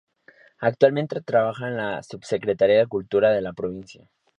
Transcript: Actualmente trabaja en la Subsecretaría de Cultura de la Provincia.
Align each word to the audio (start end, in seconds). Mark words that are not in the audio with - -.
Actualmente 0.61 1.21
trabaja 1.21 1.67
en 1.67 1.77
la 1.77 2.01
Subsecretaría 2.01 2.79
de 2.79 2.87
Cultura 2.87 3.29
de 3.29 3.41
la 3.41 3.53
Provincia. 3.53 4.09